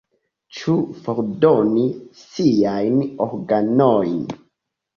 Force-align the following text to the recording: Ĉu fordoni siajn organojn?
Ĉu 0.59 0.73
fordoni 1.03 1.85
siajn 2.23 2.99
organojn? 3.29 4.21